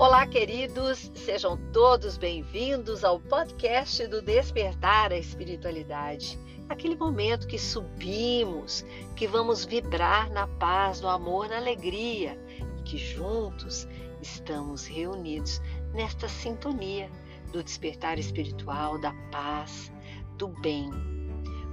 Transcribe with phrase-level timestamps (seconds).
[0.00, 6.38] Olá, queridos, sejam todos bem-vindos ao podcast do Despertar a Espiritualidade.
[6.70, 8.82] Aquele momento que subimos,
[9.14, 12.42] que vamos vibrar na paz, no amor, na alegria
[12.78, 13.86] e que juntos
[14.22, 15.60] estamos reunidos
[15.92, 17.10] nesta sintonia
[17.52, 19.92] do despertar espiritual, da paz,
[20.38, 20.90] do bem.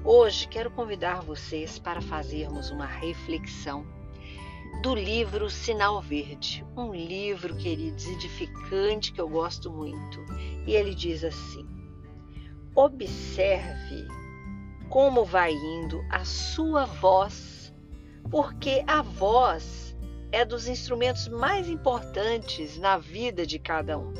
[0.04, 3.88] Hoje quero convidar vocês para fazermos uma reflexão
[4.82, 10.24] do livro Sinal Verde, um livro, queridos, edificante que eu gosto muito.
[10.66, 11.68] E ele diz assim:
[12.76, 14.08] Observe
[14.90, 17.74] como vai indo a sua voz,
[18.30, 19.98] porque a voz
[20.32, 24.14] é dos instrumentos mais importantes na vida de cada um.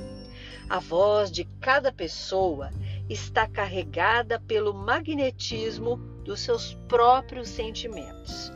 [0.70, 2.72] A voz de cada pessoa
[3.10, 8.52] está carregada pelo magnetismo dos seus próprios sentimentos.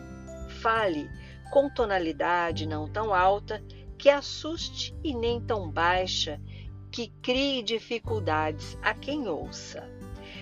[0.61, 1.09] Fale
[1.51, 3.61] com tonalidade não tão alta
[3.97, 6.39] que assuste e nem tão baixa
[6.89, 9.87] que crie dificuldades a quem ouça.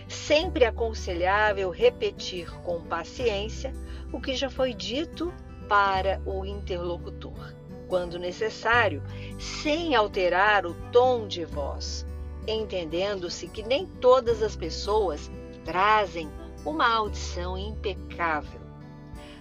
[0.08, 3.74] Sempre aconselhável repetir com paciência
[4.14, 5.34] o que já foi dito
[5.68, 7.56] para o interlocutor,
[7.88, 9.04] quando necessário,
[9.40, 12.06] sem alterar o tom de voz,
[12.48, 15.30] entendendo-se que nem todas as pessoas
[15.66, 16.30] trazem
[16.66, 18.69] uma audição impecável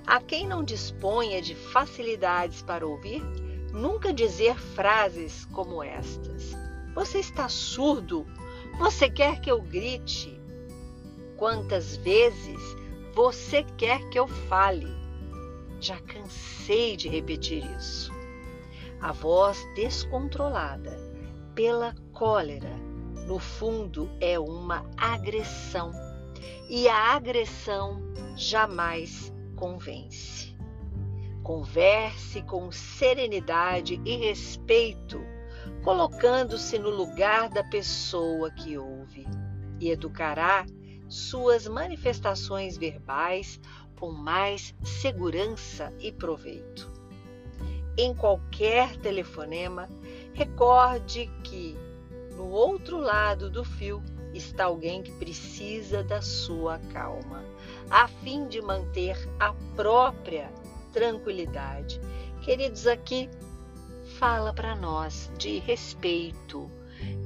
[0.08, 3.22] a quem não disponha de facilidades para ouvir,
[3.74, 6.56] nunca dizer frases como estas:
[6.94, 8.26] Você está surdo?
[8.78, 10.40] Você quer que eu grite?
[11.36, 12.58] Quantas vezes
[13.14, 14.88] você quer que eu fale?
[15.78, 18.10] Já cansei de repetir isso.
[19.02, 20.98] A voz descontrolada
[21.54, 22.74] pela cólera,
[23.26, 25.92] no fundo, é uma agressão.
[26.66, 28.00] E a agressão
[28.36, 30.56] jamais convence.
[31.42, 35.20] Converse com serenidade e respeito,
[35.82, 39.26] colocando-se no lugar da pessoa que ouve,
[39.80, 40.64] e educará
[41.08, 43.60] suas manifestações verbais
[43.96, 46.88] com mais segurança e proveito.
[47.96, 49.88] Em qualquer telefonema,
[50.34, 51.76] recorde que
[52.36, 54.00] no outro lado do fio
[54.38, 57.44] está alguém que precisa da sua calma,
[57.90, 60.50] a fim de manter a própria
[60.92, 62.00] tranquilidade.
[62.40, 63.28] Queridos, aqui
[64.18, 66.70] fala para nós de respeito,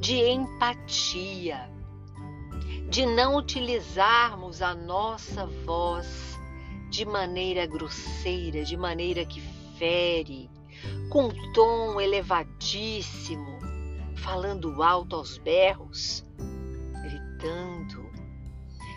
[0.00, 1.70] de empatia,
[2.88, 6.38] de não utilizarmos a nossa voz
[6.90, 9.40] de maneira grosseira, de maneira que
[9.78, 10.50] fere,
[11.08, 13.58] com tom elevadíssimo,
[14.16, 16.24] falando alto aos berros
[17.42, 18.08] gritando.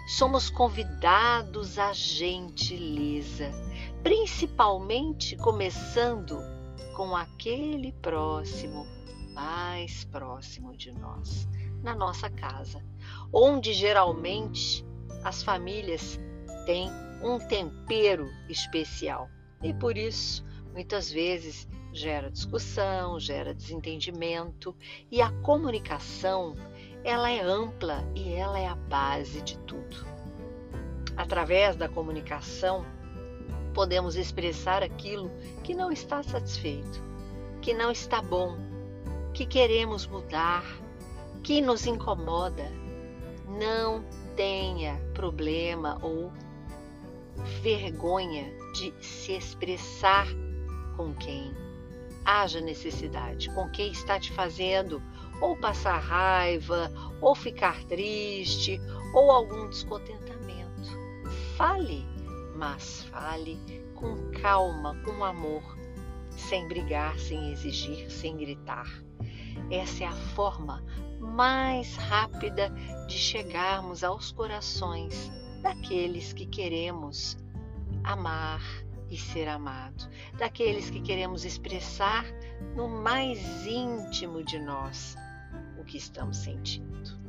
[0.07, 3.51] Somos convidados à gentileza,
[4.03, 6.37] principalmente começando
[6.95, 8.85] com aquele próximo,
[9.33, 11.47] mais próximo de nós,
[11.81, 12.85] na nossa casa,
[13.33, 14.85] onde geralmente
[15.23, 16.19] as famílias
[16.67, 16.89] têm
[17.23, 19.27] um tempero especial
[19.63, 24.75] e por isso muitas vezes gera discussão, gera desentendimento
[25.09, 26.53] e a comunicação
[27.05, 29.95] ela é ampla e ela é a base de tudo.
[31.15, 32.83] Através da comunicação,
[33.75, 35.29] podemos expressar aquilo
[35.63, 37.03] que não está satisfeito,
[37.61, 38.57] que não está bom,
[39.35, 40.65] que queremos mudar,
[41.43, 42.71] que nos incomoda.
[43.47, 44.03] Não
[44.35, 46.33] tenha problema ou
[47.61, 50.25] vergonha de se expressar
[50.97, 51.55] com quem
[52.25, 54.99] haja necessidade, com quem está te fazendo
[55.41, 56.91] ou passar raiva,
[57.21, 58.79] ou ficar triste,
[59.13, 60.35] ou algum descontentamento.
[61.57, 62.05] Fale,
[62.55, 63.59] mas fale
[63.95, 65.63] com calma, com amor,
[66.29, 68.87] sem brigar, sem exigir, sem gritar.
[69.71, 70.83] Essa é a forma
[71.19, 72.69] mais rápida
[73.07, 75.31] de chegarmos aos corações
[75.61, 77.37] daqueles que queremos
[78.03, 78.61] amar
[79.09, 82.25] e ser amado, daqueles que queremos expressar
[82.75, 85.15] no mais íntimo de nós
[85.85, 87.25] que estamos sentindo.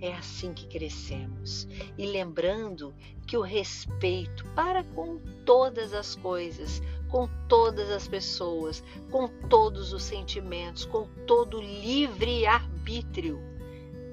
[0.00, 1.66] É assim que crescemos.
[1.96, 2.94] E lembrando
[3.26, 10.02] que o respeito para com todas as coisas, com todas as pessoas, com todos os
[10.02, 13.40] sentimentos, com todo livre arbítrio,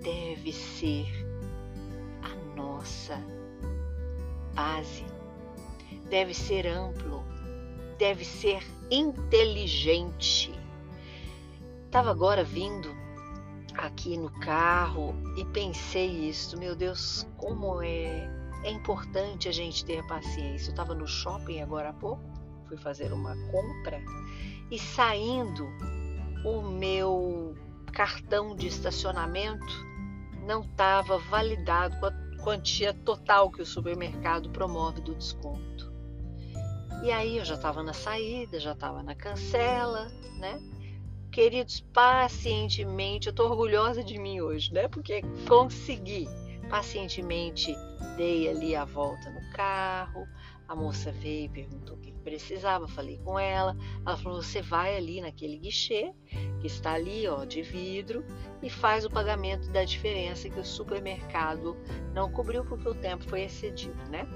[0.01, 1.07] deve ser
[2.21, 3.21] a nossa
[4.53, 5.05] base.
[6.09, 7.23] Deve ser amplo,
[7.97, 10.51] deve ser inteligente.
[11.85, 13.02] Estava agora vindo
[13.77, 20.05] aqui no carro e pensei isso, meu Deus, como é é importante a gente ter
[20.07, 20.69] paciência.
[20.69, 22.23] Eu estava no shopping agora há pouco,
[22.67, 24.01] fui fazer uma compra
[24.71, 25.67] e saindo
[26.45, 27.55] o meu
[27.91, 29.85] cartão de estacionamento
[30.45, 32.11] não estava validado com a
[32.43, 35.93] quantia total que o supermercado promove do desconto.
[37.03, 40.07] E aí eu já estava na saída, já estava na cancela,
[40.39, 40.59] né?
[41.33, 44.87] Queridos, pacientemente, eu estou orgulhosa de mim hoje, né?
[44.87, 46.27] Porque consegui.
[46.69, 47.75] Pacientemente
[48.15, 50.27] dei ali a volta no carro,
[50.67, 53.75] a moça veio e perguntou o que precisava, falei com ela.
[54.05, 56.13] Ela falou: você vai ali naquele guichê
[56.61, 58.23] que está ali, ó, de vidro,
[58.61, 61.75] e faz o pagamento da diferença que o supermercado
[62.13, 64.27] não cobriu porque o tempo foi excedido, né?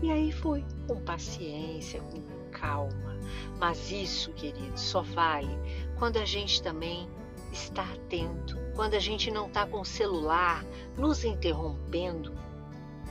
[0.00, 2.33] E aí fui com paciência, com
[2.64, 3.18] calma.
[3.58, 5.58] Mas isso, querido, só vale
[5.98, 7.08] quando a gente também
[7.52, 10.64] está atento, quando a gente não está com o celular
[10.96, 12.32] nos interrompendo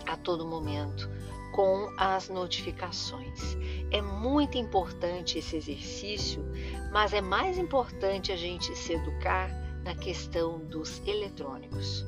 [0.06, 1.10] a todo momento
[1.54, 3.56] com as notificações.
[3.92, 6.44] É muito importante esse exercício,
[6.92, 9.50] mas é mais importante a gente se educar
[9.84, 12.06] na questão dos eletrônicos,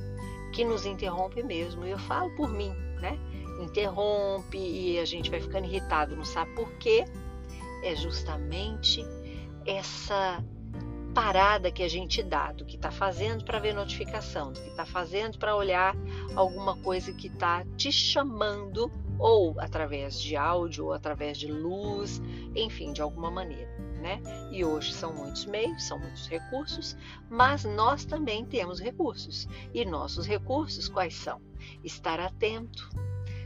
[0.52, 1.86] que nos interrompe mesmo.
[1.86, 3.20] Eu falo por mim, né?
[3.62, 7.06] Interrompe e a gente vai ficando irritado, não sabe por quê?
[7.86, 9.06] É justamente
[9.66, 10.44] essa
[11.14, 14.86] parada que a gente dá do que está fazendo para ver notificação, do que está
[14.86, 15.96] fazendo para olhar
[16.36, 22.22] alguma coisa que está te chamando ou através de áudio, ou através de luz,
[22.54, 23.74] enfim, de alguma maneira.
[24.02, 24.22] Né?
[24.52, 26.98] E hoje são muitos meios, são muitos recursos,
[27.30, 29.48] mas nós também temos recursos.
[29.74, 31.40] E nossos recursos quais são?
[31.84, 32.90] Estar atento,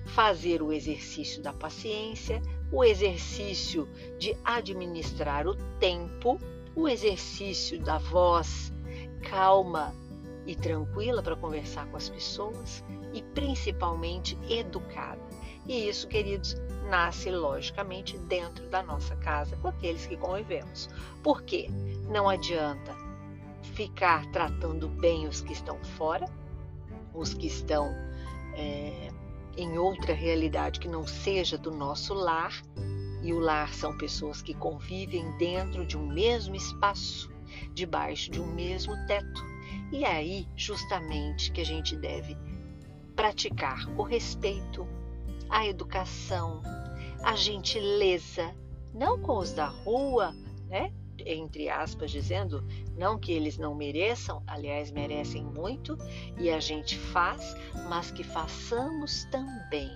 [0.06, 2.42] fazer o exercício da paciência,
[2.72, 3.88] o exercício
[4.18, 6.40] de administrar o tempo,
[6.76, 8.72] o exercício da voz
[9.30, 9.94] calma
[10.46, 12.84] e tranquila para conversar com as pessoas
[13.14, 15.22] e principalmente educada.
[15.68, 16.56] E isso, queridos,
[16.90, 20.90] nasce logicamente dentro da nossa casa, com aqueles que convivemos.
[21.22, 21.70] Por quê?
[22.10, 22.96] Não adianta
[23.62, 26.26] ficar tratando bem os que estão fora,
[27.14, 27.94] os que estão
[28.56, 29.12] é,
[29.60, 32.54] em outra realidade que não seja do nosso lar,
[33.22, 37.30] e o lar são pessoas que convivem dentro de um mesmo espaço,
[37.74, 39.44] debaixo de um mesmo teto.
[39.92, 42.38] E é aí, justamente, que a gente deve
[43.16, 44.88] praticar o respeito,
[45.50, 46.62] a educação,
[47.22, 48.56] a gentileza,
[48.94, 50.34] não com os da rua,
[50.70, 50.94] né?
[51.26, 52.66] Entre aspas, dizendo
[52.98, 55.98] não que eles não mereçam, aliás, merecem muito
[56.38, 57.56] e a gente faz,
[57.90, 59.92] mas que façamos também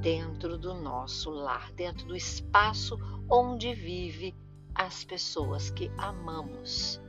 [0.00, 4.34] dentro do nosso lar, dentro do espaço onde vive
[4.74, 7.00] as pessoas que amamos.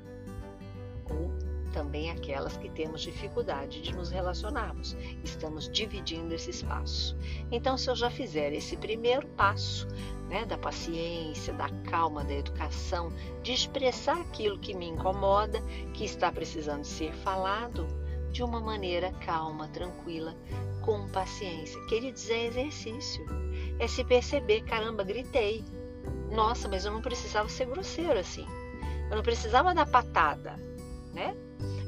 [1.74, 4.96] Também aquelas que temos dificuldade de nos relacionarmos.
[5.24, 7.18] Estamos dividindo esse espaço.
[7.52, 9.88] Então, se eu já fizer esse primeiro passo,
[10.30, 13.12] né, da paciência, da calma, da educação,
[13.42, 15.60] de expressar aquilo que me incomoda,
[15.94, 17.88] que está precisando ser falado,
[18.32, 20.36] de uma maneira calma, tranquila,
[20.82, 21.80] com paciência.
[21.86, 23.26] Queridos, é exercício.
[23.80, 25.64] É se perceber, caramba, gritei.
[26.32, 28.46] Nossa, mas eu não precisava ser grosseiro assim.
[29.10, 30.56] Eu não precisava dar patada,
[31.14, 31.36] né?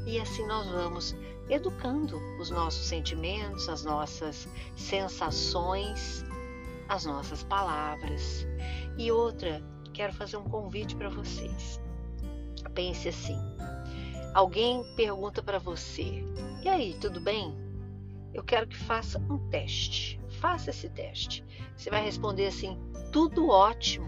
[0.05, 1.15] E assim nós vamos
[1.49, 6.23] educando os nossos sentimentos, as nossas sensações,
[6.87, 8.47] as nossas palavras.
[8.97, 9.63] E outra,
[9.93, 11.81] quero fazer um convite para vocês.
[12.73, 13.37] Pense assim:
[14.33, 16.23] alguém pergunta para você,
[16.65, 17.55] e aí, tudo bem?
[18.33, 20.19] Eu quero que faça um teste.
[20.41, 21.45] Faça esse teste.
[21.77, 22.75] Você vai responder assim:
[23.11, 24.07] tudo ótimo.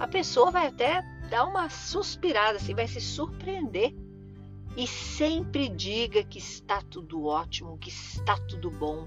[0.00, 3.94] A pessoa vai até dar uma suspirada, assim, vai se surpreender
[4.76, 9.06] e sempre diga que está tudo ótimo, que está tudo bom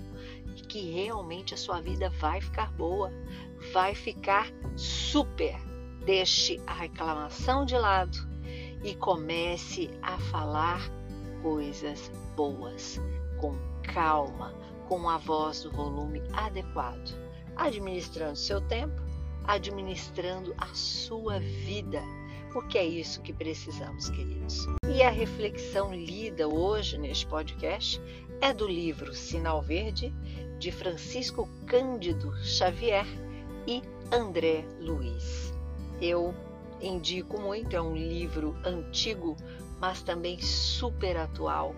[0.71, 3.11] que realmente a sua vida vai ficar boa,
[3.73, 5.59] vai ficar super.
[6.05, 8.17] Deixe a reclamação de lado
[8.81, 10.81] e comece a falar
[11.43, 13.01] coisas boas,
[13.41, 13.53] com
[13.83, 14.53] calma,
[14.87, 17.13] com a voz do volume adequado,
[17.57, 18.95] administrando seu tempo,
[19.43, 22.01] administrando a sua vida
[22.53, 24.67] porque é isso que precisamos, queridos.
[24.93, 28.01] E a reflexão lida hoje neste podcast
[28.41, 30.13] é do livro Sinal Verde,
[30.59, 33.05] de Francisco Cândido Xavier
[33.67, 33.81] e
[34.11, 35.53] André Luiz.
[36.01, 36.35] Eu
[36.81, 39.37] indico muito, é um livro antigo,
[39.79, 41.75] mas também super atual,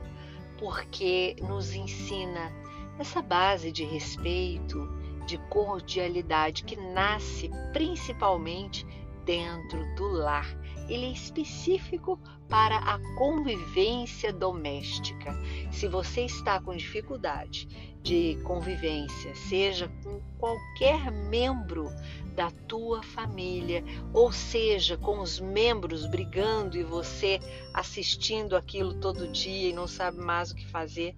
[0.58, 2.51] porque nos ensina
[2.98, 4.88] essa base de respeito,
[5.25, 8.86] de cordialidade que nasce principalmente
[9.25, 10.48] dentro do lar.
[10.89, 15.34] Ele é específico para a convivência doméstica.
[15.72, 17.68] Se você está com dificuldade
[18.01, 21.89] de convivência, seja com qualquer membro
[22.36, 27.39] da tua família, ou seja, com os membros brigando e você
[27.74, 31.15] assistindo aquilo todo dia e não sabe mais o que fazer,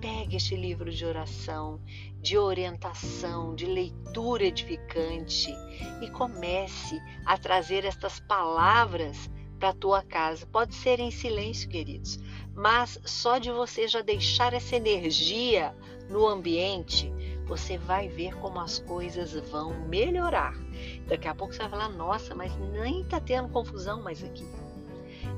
[0.00, 1.80] pegue este livro de oração,
[2.20, 5.50] de orientação, de leitura edificante
[6.02, 10.46] e comece a trazer estas palavras para a tua casa.
[10.46, 12.18] Pode ser em silêncio, queridos,
[12.54, 15.74] mas só de você já deixar essa energia
[16.08, 17.12] no ambiente,
[17.46, 20.54] você vai ver como as coisas vão melhorar.
[21.06, 24.46] Daqui a pouco você vai falar: nossa, mas nem está tendo confusão mais aqui.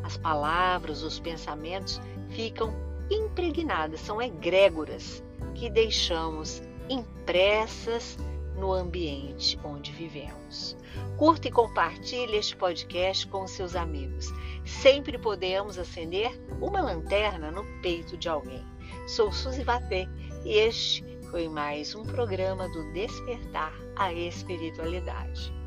[0.02, 2.00] As palavras, os pensamentos
[2.30, 5.22] ficam impregnadas, são egrégoras
[5.54, 8.16] que deixamos impressas
[8.56, 10.76] no ambiente onde vivemos.
[11.16, 14.32] Curta e compartilhe este podcast com seus amigos.
[14.64, 18.64] Sempre podemos acender uma lanterna no peito de alguém.
[19.06, 20.08] Sou Suzy Vatê
[20.44, 25.57] e este foi mais um programa do Despertar a Espiritualidade.